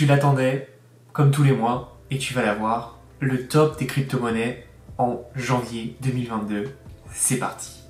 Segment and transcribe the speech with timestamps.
[0.00, 0.66] tu l'attendais,
[1.12, 6.74] comme tous les mois, et tu vas l'avoir, le top des crypto-monnaies en janvier 2022.
[7.12, 7.80] C'est parti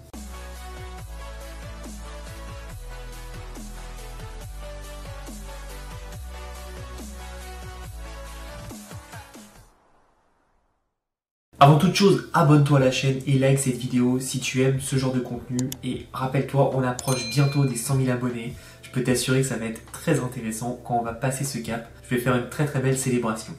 [11.63, 14.97] Avant toute chose, abonne-toi à la chaîne et like cette vidéo si tu aimes ce
[14.97, 15.59] genre de contenu.
[15.85, 18.55] Et rappelle-toi, on approche bientôt des 100 000 abonnés.
[18.91, 21.89] Je peux t'assurer que ça va être très intéressant quand on va passer ce cap.
[22.09, 23.53] Je vais faire une très très belle célébration.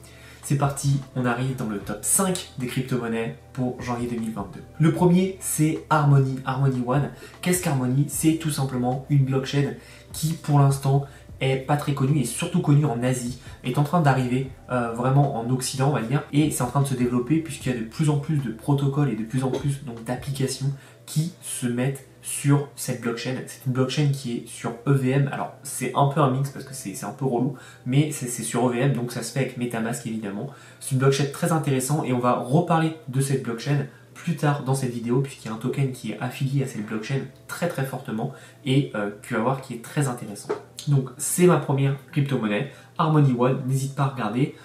[0.44, 4.59] C'est parti, on arrive dans le top 5 des crypto-monnaies pour janvier 2022.
[4.77, 7.12] Le premier, c'est Harmony, Harmony One.
[7.41, 8.08] Qu'est-ce qu'Harmony?
[8.09, 9.75] C'est tout simplement une blockchain
[10.12, 11.05] qui, pour l'instant,
[11.39, 15.38] est pas très connu et surtout connu en Asie, est en train d'arriver euh, vraiment
[15.38, 17.80] en Occident, on va dire, et c'est en train de se développer puisqu'il y a
[17.80, 20.73] de plus en plus de protocoles et de plus en plus d'applications
[21.05, 23.35] qui se mettent sur cette blockchain.
[23.48, 25.30] C'est une blockchain qui est sur EVM.
[25.31, 28.71] Alors c'est un peu un mix parce que c'est un peu relou, mais c'est sur
[28.73, 30.49] EVM donc ça se fait avec MetaMask évidemment.
[30.80, 34.75] C'est une blockchain très intéressante et on va reparler de cette blockchain plus tard dans
[34.75, 37.86] cette vidéo puisqu'il y a un token qui est affilié à cette blockchain très très
[37.86, 38.33] fortement
[38.66, 40.49] et euh, que va voir qui est très intéressant.
[40.88, 44.55] Donc c'est ma première crypto-monnaie, Harmony One, n'hésite pas à regarder.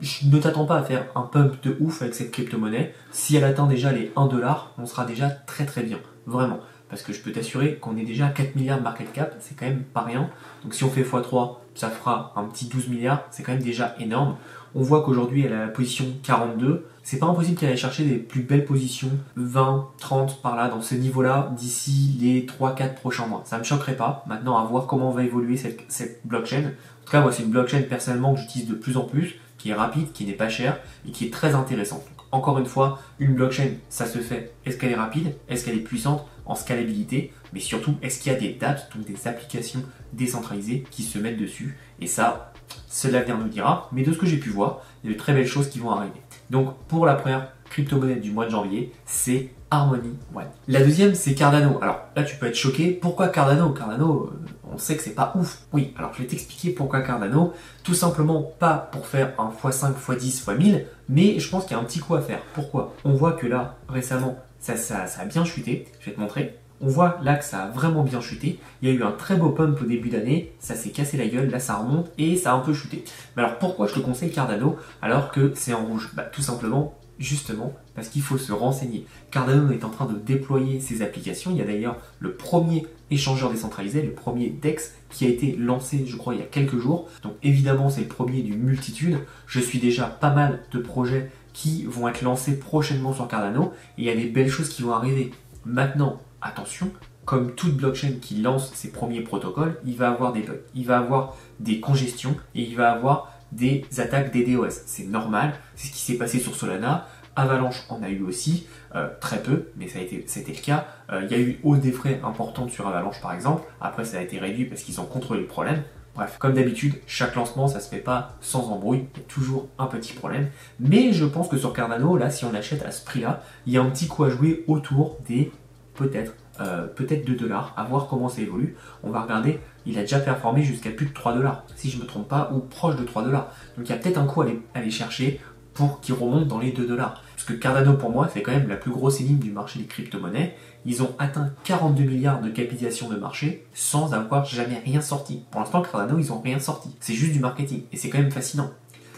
[0.00, 2.94] Je ne t'attends pas à faire un pump de ouf avec cette crypto-monnaie.
[3.12, 6.58] Si elle atteint déjà les 1 dollar, on sera déjà très très bien, vraiment.
[6.88, 9.56] Parce que je peux t'assurer qu'on est déjà à 4 milliards de market cap, c'est
[9.56, 10.30] quand même pas rien.
[10.62, 13.94] Donc si on fait x3, ça fera un petit 12 milliards, c'est quand même déjà
[13.98, 14.36] énorme.
[14.76, 16.86] On voit qu'aujourd'hui elle à la position 42.
[17.02, 20.80] C'est pas impossible qu'elle aille chercher des plus belles positions, 20, 30 par là, dans
[20.80, 23.42] ce niveau-là, d'ici les 3-4 prochains mois.
[23.44, 24.24] Ça me choquerait pas.
[24.26, 26.62] Maintenant, à voir comment va évoluer cette, cette blockchain.
[26.62, 29.70] En tout cas, moi, c'est une blockchain personnellement que j'utilise de plus en plus, qui
[29.70, 32.04] est rapide, qui n'est pas chère et qui est très intéressante.
[32.34, 34.54] Encore une fois, une blockchain, ça se fait.
[34.66, 35.36] Est-ce qu'elle est rapide?
[35.48, 36.26] Est-ce qu'elle est puissante?
[36.46, 41.04] En scalabilité Mais surtout, est-ce qu'il y a des dates, donc des applications décentralisées qui
[41.04, 41.78] se mettent dessus?
[42.00, 42.52] Et ça,
[42.88, 43.88] cela vient nous dira.
[43.92, 45.78] Mais de ce que j'ai pu voir, il y a de très belles choses qui
[45.78, 46.20] vont arriver.
[46.50, 50.44] Donc, pour la première crypto-monnaie du mois de janvier, c'est Harmony One.
[50.68, 51.80] La deuxième, c'est Cardano.
[51.82, 52.92] Alors là, tu peux être choqué.
[52.92, 53.70] Pourquoi Cardano?
[53.70, 55.58] Cardano, euh, on sait que c'est pas ouf.
[55.72, 57.52] Oui, alors je vais t'expliquer pourquoi Cardano.
[57.82, 61.82] Tout simplement pas pour faire un x5, x10, x1000, mais je pense qu'il y a
[61.82, 62.38] un petit coup à faire.
[62.54, 62.94] Pourquoi?
[63.04, 65.88] On voit que là, récemment, ça, ça, ça a bien chuté.
[65.98, 66.56] Je vais te montrer.
[66.80, 68.60] On voit là que ça a vraiment bien chuté.
[68.82, 71.26] Il y a eu un très beau pump au début d'année, ça s'est cassé la
[71.26, 73.04] gueule, là ça remonte et ça a un peu chuté.
[73.36, 76.10] Mais alors pourquoi je te conseille Cardano alors que c'est en rouge?
[76.14, 79.06] Bah, Tout simplement justement parce qu'il faut se renseigner.
[79.30, 81.50] Cardano est en train de déployer ses applications.
[81.50, 86.04] Il y a d'ailleurs le premier échangeur décentralisé, le premier DEX qui a été lancé,
[86.06, 87.08] je crois, il y a quelques jours.
[87.22, 89.18] Donc évidemment, c'est le premier d'une multitude.
[89.46, 94.02] Je suis déjà pas mal de projets qui vont être lancés prochainement sur Cardano et
[94.02, 95.30] il y a des belles choses qui vont arriver.
[95.64, 96.90] Maintenant, attention,
[97.24, 100.44] comme toute blockchain qui lance ses premiers protocoles, il va avoir des
[100.74, 104.70] il va avoir des congestions et il va avoir des attaques des DOS.
[104.86, 107.06] C'est normal, c'est ce qui s'est passé sur Solana.
[107.36, 110.86] Avalanche en a eu aussi, euh, très peu, mais ça a été, c'était le cas.
[111.10, 113.62] Euh, il y a eu hausse des frais importante sur Avalanche par exemple.
[113.80, 115.82] Après, ça a été réduit parce qu'ils ont contrôlé le problème.
[116.14, 119.06] Bref, comme d'habitude, chaque lancement, ça se fait pas sans embrouille.
[119.14, 120.48] Il y a toujours un petit problème.
[120.78, 123.78] Mais je pense que sur Cardano, là, si on achète à ce prix-là, il y
[123.78, 125.50] a un petit coup à jouer autour des
[125.94, 128.76] peut-être euh, peut-être 2 dollars, à voir comment ça évolue.
[129.02, 132.02] On va regarder, il a déjà performé jusqu'à plus de 3 dollars, si je ne
[132.02, 133.48] me trompe pas, ou proche de 3 dollars.
[133.76, 135.40] Donc il y a peut-être un coup à aller, chercher
[135.72, 137.22] pour qu'il remonte dans les 2 dollars.
[137.34, 139.86] Parce que Cardano, pour moi, c'est quand même la plus grosse énigme du marché des
[139.86, 140.56] crypto-monnaies.
[140.86, 145.42] Ils ont atteint 42 milliards de capitalisation de marché sans avoir jamais rien sorti.
[145.50, 146.90] Pour l'instant, Cardano, ils n'ont rien sorti.
[147.00, 147.82] C'est juste du marketing.
[147.92, 148.70] Et c'est quand même fascinant.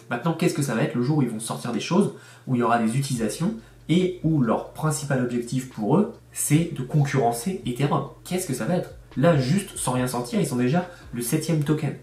[0.09, 2.15] Maintenant, qu'est-ce que ça va être le jour où ils vont sortir des choses,
[2.47, 3.55] où il y aura des utilisations
[3.89, 8.09] et où leur principal objectif pour eux, c'est de concurrencer Ethereum.
[8.25, 8.91] Qu'est-ce que ça va être?
[9.17, 11.97] Là, juste sans rien sortir, ils sont déjà le septième token.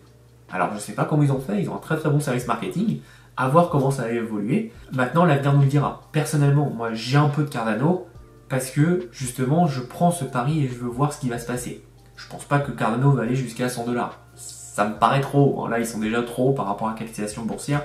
[0.52, 2.20] Alors, je ne sais pas comment ils ont fait, ils ont un très très bon
[2.20, 3.00] service marketing,
[3.38, 4.72] à voir comment ça va évoluer.
[4.92, 6.02] Maintenant, l'avenir nous le dira.
[6.12, 8.08] Personnellement, moi, j'ai un peu de Cardano,
[8.50, 11.48] parce que, justement, je prends ce pari et je veux voir ce qui va se
[11.48, 11.84] passer.
[12.16, 14.20] Je pense pas que Cardano va aller jusqu'à 100 dollars.
[14.36, 15.68] Ça me paraît trop.
[15.68, 17.84] Là, ils sont déjà trop hauts par rapport à la capitalisation boursière.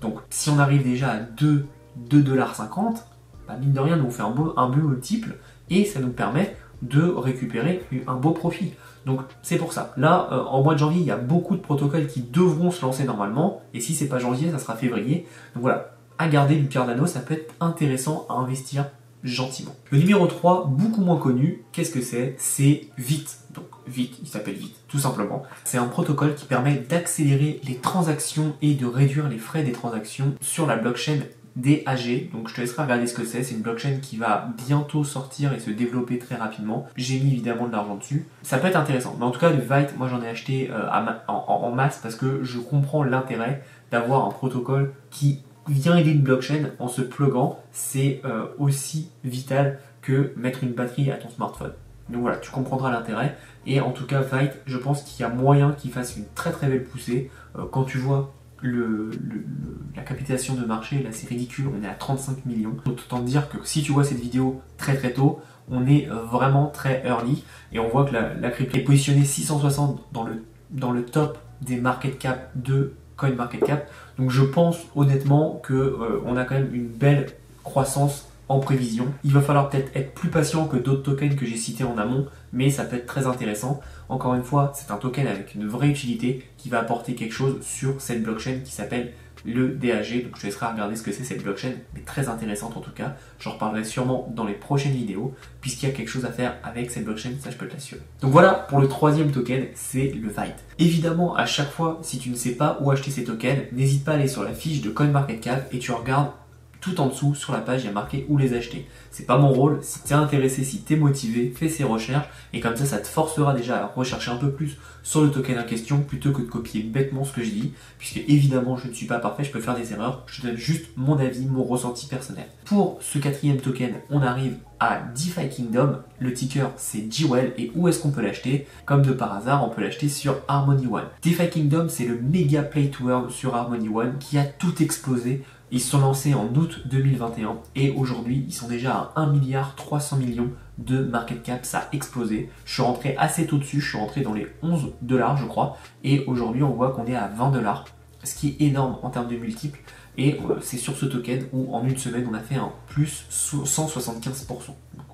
[0.00, 1.66] Donc, si on arrive déjà à 2,
[2.08, 3.02] 2,50$,
[3.50, 5.36] bah, mine de rien, nous fait un beau multiple
[5.70, 8.72] et ça nous permet de récupérer un beau profit.
[9.06, 9.92] Donc c'est pour ça.
[9.96, 12.82] Là, euh, en mois de janvier, il y a beaucoup de protocoles qui devront se
[12.82, 13.62] lancer normalement.
[13.74, 15.26] Et si c'est pas janvier, ça sera février.
[15.54, 18.86] Donc voilà, à garder du Cardano, ça peut être intéressant à investir
[19.22, 19.74] gentiment.
[19.90, 22.34] Le numéro 3, beaucoup moins connu, qu'est-ce que c'est?
[22.38, 23.38] C'est Vite.
[23.54, 25.42] Donc Vite, il s'appelle Vite, tout simplement.
[25.64, 30.34] C'est un protocole qui permet d'accélérer les transactions et de réduire les frais des transactions
[30.40, 31.20] sur la blockchain
[31.56, 32.30] DAG.
[32.32, 33.42] Donc je te laisserai regarder ce que c'est.
[33.42, 36.86] C'est une blockchain qui va bientôt sortir et se développer très rapidement.
[36.96, 38.26] J'ai mis évidemment de l'argent dessus.
[38.42, 39.16] Ça peut être intéressant.
[39.18, 40.88] Mais en tout cas, le Vite, moi j'en ai acheté euh,
[41.28, 46.70] en, masse parce que je comprends l'intérêt d'avoir un protocole qui vient aider une blockchain
[46.78, 47.58] en se pluguant.
[47.72, 51.72] C'est euh, aussi vital que mettre une batterie à ton smartphone.
[52.08, 53.36] Donc voilà, tu comprendras l'intérêt.
[53.66, 56.50] Et en tout cas, Vite, je pense qu'il y a moyen qu'il fasse une très
[56.50, 57.30] très belle poussée.
[57.58, 58.32] Euh, quand tu vois
[58.62, 62.76] la capitalisation de marché, là c'est ridicule, on est à 35 millions.
[62.86, 65.40] Autant dire que si tu vois cette vidéo très très tôt,
[65.70, 70.00] on est euh, vraiment très early et on voit que la, crypto est positionnée 660
[70.12, 73.90] dans le, dans le top des market cap de CoinMarketCap.
[74.18, 77.28] Donc je pense honnêtement que euh, on a quand même une belle
[77.62, 79.06] croissance en prévision.
[79.22, 82.26] Il va falloir peut-être être plus patient que d'autres tokens que j'ai cités en amont,
[82.52, 83.80] mais ça peut être très intéressant.
[84.08, 87.58] Encore une fois, c'est un token avec une vraie utilité qui va apporter quelque chose
[87.62, 89.12] sur cette blockchain qui s'appelle
[89.44, 90.24] le DAG.
[90.24, 92.90] Donc je te laisserai regarder ce que c'est cette blockchain, mais très intéressante en tout
[92.90, 93.14] cas.
[93.38, 96.90] J'en reparlerai sûrement dans les prochaines vidéos, puisqu'il y a quelque chose à faire avec
[96.90, 98.02] cette blockchain, ça je peux te l'assurer.
[98.20, 100.56] Donc voilà pour le troisième token, c'est le Vite.
[100.80, 104.12] Évidemment, à chaque fois, si tu ne sais pas où acheter ces tokens, n'hésite pas
[104.12, 106.32] à aller sur la fiche de CoinMarketCap et tu regardes
[106.80, 108.86] tout en dessous sur la page, il y a marqué où les acheter.
[109.10, 109.78] C'est pas mon rôle.
[109.82, 112.98] Si tu es intéressé, si tu es motivé, fais ces recherches et comme ça, ça
[112.98, 116.42] te forcera déjà à rechercher un peu plus sur le token en question plutôt que
[116.42, 117.72] de copier bêtement ce que je dis.
[117.98, 120.24] Puisque évidemment, je ne suis pas parfait, je peux faire des erreurs.
[120.26, 122.46] Je donne juste mon avis, mon ressenti personnel.
[122.64, 125.98] Pour ce quatrième token, on arrive à DeFi Kingdom.
[126.18, 128.66] Le ticker c'est GWell et où est-ce qu'on peut l'acheter?
[128.86, 131.04] Comme de par hasard, on peut l'acheter sur Harmony One.
[131.22, 135.44] DeFi Kingdom c'est le méga play to earn sur Harmony One qui a tout explosé
[135.72, 139.74] ils se sont lancés en août 2021 et aujourd'hui ils sont déjà à 1 milliard
[139.76, 142.50] 300 millions de market cap, ça a explosé.
[142.64, 145.76] Je suis rentré assez tôt dessus, je suis rentré dans les 11 dollars je crois.
[146.04, 147.84] Et aujourd'hui on voit qu'on est à 20 dollars,
[148.24, 149.80] ce qui est énorme en termes de multiples.
[150.18, 153.24] Et euh, c'est sur ce token où en une semaine on a fait un plus
[153.30, 154.72] 175%.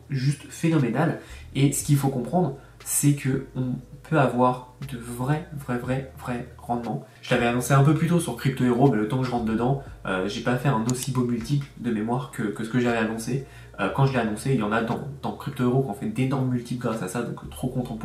[0.08, 1.20] juste phénoménal.
[1.54, 2.56] Et ce qu'il faut comprendre
[2.86, 3.72] c'est que on
[4.08, 7.04] peut avoir de vrais, vrais, vrais, vrais rendements.
[7.20, 9.32] Je l'avais annoncé un peu plus tôt sur Crypto Hero, mais le temps que je
[9.32, 12.78] rentre dedans, euh, j'ai pas fait un aussi beau multiple de mémoire que, ce que
[12.78, 13.44] j'avais annoncé.
[13.80, 16.06] Euh, quand je l'ai annoncé, il y en a dans, Crypto Hero qui ont fait
[16.06, 17.98] d'énormes multiples grâce à ça, donc trop content.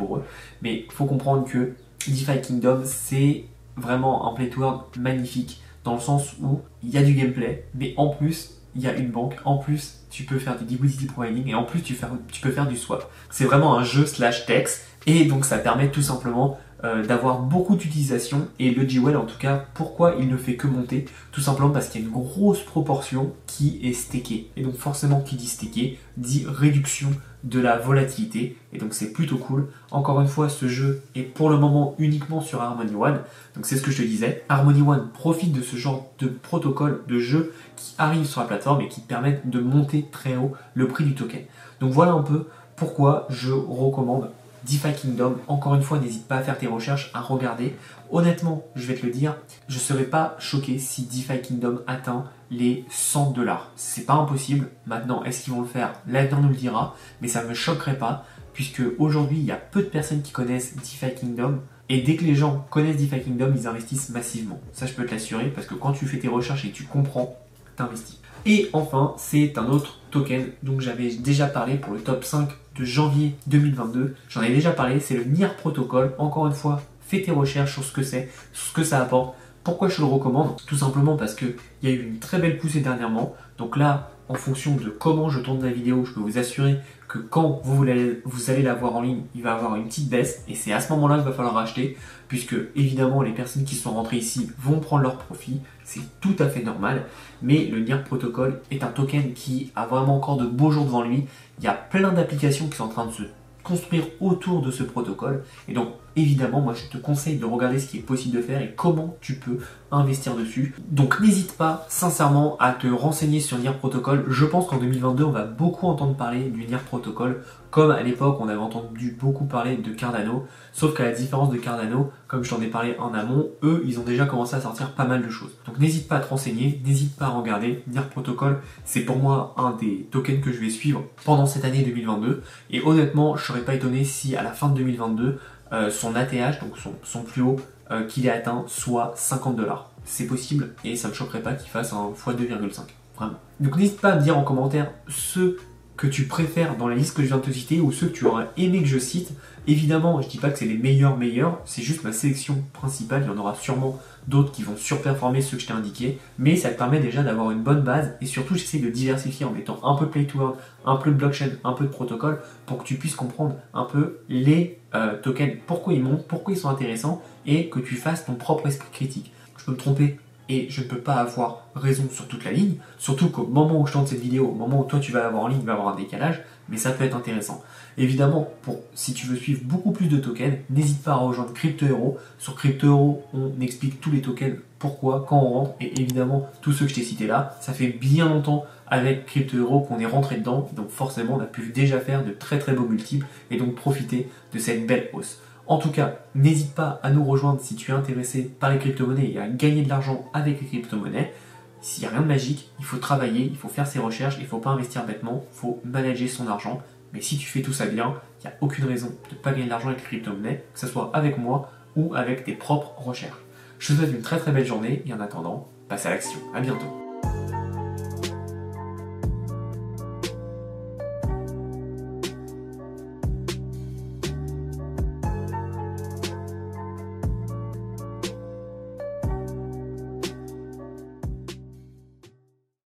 [0.62, 1.74] Mais il faut comprendre que
[2.08, 3.44] DeFi Kingdom, c'est
[3.76, 4.62] vraiment un play to
[4.98, 8.86] magnifique, dans le sens où il y a du gameplay, mais en plus, il y
[8.86, 11.96] a une banque, en plus, tu peux faire du liquidity providing, et en plus, tu,
[12.30, 13.10] tu peux faire du swap.
[13.30, 17.76] C'est vraiment un jeu slash text et donc ça permet tout simplement euh, d'avoir beaucoup
[17.76, 18.48] d'utilisation.
[18.58, 21.04] Et le GWell en tout cas pourquoi il ne fait que monter?
[21.30, 25.20] Tout simplement parce qu'il y a une grosse proportion qui est stakée et donc forcément
[25.20, 27.08] qui dit staké dit réduction
[27.44, 28.56] de la volatilité.
[28.72, 29.68] Et donc c'est plutôt cool.
[29.90, 33.20] Encore une fois ce jeu est pour le moment uniquement sur Harmony One.
[33.54, 34.44] Donc c'est ce que je te disais.
[34.48, 38.80] Harmony One profite de ce genre de protocole de jeu qui arrive sur la plateforme
[38.80, 41.42] et qui permettent de monter très haut le prix du token.
[41.80, 42.46] Donc voilà un peu
[42.76, 44.30] pourquoi je recommande
[44.64, 47.74] DeFi Kingdom, encore une fois, n'hésite pas à faire tes recherches, à regarder.
[48.10, 49.36] Honnêtement, je vais te le dire,
[49.68, 53.70] je ne serais pas choqué si DeFi Kingdom atteint les 100 dollars.
[53.76, 54.68] C'est pas impossible.
[54.86, 55.94] Maintenant, est-ce qu'ils vont le faire?
[56.06, 59.56] L'avenir nous le dira, mais ça ne me choquerait pas, puisque aujourd'hui, il y a
[59.56, 61.60] peu de personnes qui connaissent DeFi Kingdom.
[61.88, 64.60] Et dès que les gens connaissent DeFi Kingdom, ils investissent massivement.
[64.72, 67.36] Ça, je peux te l'assurer, parce que quand tu fais tes recherches et tu comprends,
[67.76, 68.18] t'investis.
[68.44, 72.84] Et enfin, c'est un autre token dont j'avais déjà parlé pour le top 5 de
[72.84, 74.14] janvier 2022.
[74.28, 76.14] J'en ai déjà parlé, c'est le NIR Protocol.
[76.18, 79.34] Encore une fois, fais tes recherches sur ce que c'est, ce que ça apporte.
[79.64, 82.80] Pourquoi je le recommande Tout simplement parce qu'il y a eu une très belle poussée
[82.80, 83.34] dernièrement.
[83.58, 87.18] Donc là, en fonction de comment je tourne la vidéo, je peux vous assurer que
[87.18, 90.42] quand vous allez, la voir en ligne, il va avoir une petite baisse.
[90.48, 91.98] Et c'est à ce moment-là qu'il va falloir acheter
[92.28, 96.48] puisque évidemment les personnes qui sont rentrées ici vont prendre leur profit, c'est tout à
[96.48, 97.04] fait normal,
[97.42, 101.02] mais le NIR Protocol est un token qui a vraiment encore de beaux jours devant
[101.02, 101.26] lui,
[101.58, 103.22] il y a plein d'applications qui sont en train de se
[103.62, 105.44] construire autour de ce protocole.
[105.68, 108.60] Et donc, évidemment, moi, je te conseille de regarder ce qui est possible de faire
[108.60, 109.58] et comment tu peux
[109.90, 110.74] investir dessus.
[110.90, 114.24] Donc, n'hésite pas, sincèrement, à te renseigner sur NIR Protocol.
[114.28, 117.42] Je pense qu'en 2022, on va beaucoup entendre parler du NIR Protocol
[117.72, 121.56] comme à l'époque on avait entendu beaucoup parler de Cardano, sauf qu'à la différence de
[121.56, 124.92] Cardano, comme je t'en ai parlé en amont, eux ils ont déjà commencé à sortir
[124.92, 125.56] pas mal de choses.
[125.66, 127.82] Donc n'hésite pas à te renseigner, n'hésite pas à regarder.
[127.86, 131.82] NIR Protocol, c'est pour moi un des tokens que je vais suivre pendant cette année
[131.82, 132.42] 2022.
[132.70, 135.38] Et honnêtement, je serais pas étonné si à la fin de 2022,
[135.72, 136.74] euh, son ATH, donc
[137.04, 137.56] son, plus haut,
[137.90, 139.90] euh, qu'il ait atteint soit 50 dollars.
[140.04, 142.80] C'est possible et ça me choquerait pas qu'il fasse un x2,5.
[143.16, 143.34] Vraiment.
[143.60, 145.56] Donc n'hésite pas à me dire en commentaire ce
[145.96, 148.12] que tu préfères dans la liste que je viens de te citer ou ceux que
[148.12, 149.32] tu aurais aimé que je cite.
[149.66, 153.22] Évidemment, je dis pas que c'est les meilleurs meilleurs, c'est juste ma sélection principale.
[153.24, 156.56] Il y en aura sûrement d'autres qui vont surperformer ceux que je t'ai indiqués, mais
[156.56, 159.78] ça te permet déjà d'avoir une bonne base et surtout j'essaie de diversifier en mettant
[159.84, 162.84] un peu play to earn, un peu de blockchain, un peu de protocole pour que
[162.84, 167.22] tu puisses comprendre un peu les euh, tokens, pourquoi ils montent, pourquoi ils sont intéressants
[167.46, 169.32] et que tu fasses ton propre esprit critique.
[169.58, 170.18] Je peux me tromper
[170.52, 173.86] et je ne peux pas avoir raison sur toute la ligne, surtout qu'au moment où
[173.86, 175.72] je tente cette vidéo, au moment où toi tu vas avoir en ligne, il va
[175.72, 177.62] y avoir un décalage, mais ça peut être intéressant.
[177.96, 178.48] Évidemment,
[178.94, 182.18] si tu veux suivre beaucoup plus de tokens, n'hésite pas à rejoindre Crypto Hero.
[182.38, 186.72] Sur Crypto Hero, on explique tous les tokens, pourquoi, quand on rentre, et évidemment tous
[186.72, 187.56] ceux que je t'ai cités là.
[187.62, 191.46] Ça fait bien longtemps avec Crypto Hero qu'on est rentré dedans, donc forcément on a
[191.46, 195.38] pu déjà faire de très très beaux multiples et donc profiter de cette belle hausse.
[195.66, 199.32] En tout cas, n'hésite pas à nous rejoindre si tu es intéressé par les crypto-monnaies
[199.32, 201.32] et à gagner de l'argent avec les crypto-monnaies.
[201.80, 204.44] S'il n'y a rien de magique, il faut travailler, il faut faire ses recherches, il
[204.44, 206.80] ne faut pas investir bêtement, il faut manager son argent.
[207.12, 209.50] Mais si tu fais tout ça bien, il n'y a aucune raison de ne pas
[209.52, 212.94] gagner de l'argent avec les crypto-monnaies, que ce soit avec moi ou avec tes propres
[212.98, 213.38] recherches.
[213.78, 216.38] Je te souhaite une très très belle journée et en attendant, passe à l'action.
[216.54, 217.11] À bientôt.